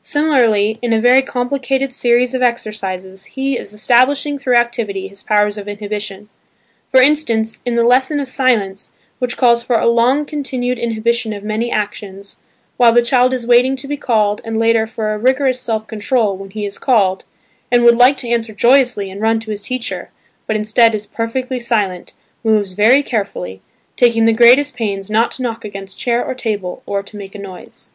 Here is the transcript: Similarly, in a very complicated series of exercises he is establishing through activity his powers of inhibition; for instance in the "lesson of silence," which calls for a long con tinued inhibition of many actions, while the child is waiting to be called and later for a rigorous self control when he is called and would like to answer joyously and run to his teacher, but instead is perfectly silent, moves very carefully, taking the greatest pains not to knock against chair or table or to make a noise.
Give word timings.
Similarly, 0.00 0.78
in 0.80 0.94
a 0.94 0.98
very 0.98 1.20
complicated 1.20 1.92
series 1.92 2.32
of 2.32 2.40
exercises 2.40 3.26
he 3.26 3.58
is 3.58 3.74
establishing 3.74 4.38
through 4.38 4.54
activity 4.54 5.08
his 5.08 5.22
powers 5.22 5.58
of 5.58 5.68
inhibition; 5.68 6.30
for 6.88 7.02
instance 7.02 7.60
in 7.66 7.76
the 7.76 7.84
"lesson 7.84 8.18
of 8.18 8.26
silence," 8.26 8.92
which 9.18 9.36
calls 9.36 9.62
for 9.62 9.78
a 9.78 9.86
long 9.86 10.24
con 10.24 10.42
tinued 10.42 10.80
inhibition 10.80 11.34
of 11.34 11.44
many 11.44 11.70
actions, 11.70 12.36
while 12.78 12.92
the 12.94 13.02
child 13.02 13.34
is 13.34 13.46
waiting 13.46 13.76
to 13.76 13.86
be 13.86 13.98
called 13.98 14.40
and 14.42 14.58
later 14.58 14.86
for 14.86 15.12
a 15.12 15.18
rigorous 15.18 15.60
self 15.60 15.86
control 15.86 16.34
when 16.34 16.48
he 16.48 16.64
is 16.64 16.78
called 16.78 17.26
and 17.70 17.84
would 17.84 17.94
like 17.98 18.16
to 18.16 18.28
answer 18.30 18.54
joyously 18.54 19.10
and 19.10 19.20
run 19.20 19.38
to 19.38 19.50
his 19.50 19.62
teacher, 19.62 20.08
but 20.46 20.56
instead 20.56 20.94
is 20.94 21.04
perfectly 21.04 21.58
silent, 21.58 22.14
moves 22.42 22.72
very 22.72 23.02
carefully, 23.02 23.60
taking 23.96 24.24
the 24.24 24.32
greatest 24.32 24.74
pains 24.74 25.10
not 25.10 25.30
to 25.30 25.42
knock 25.42 25.62
against 25.62 25.98
chair 25.98 26.24
or 26.24 26.32
table 26.34 26.82
or 26.86 27.02
to 27.02 27.18
make 27.18 27.34
a 27.34 27.38
noise. 27.38 27.90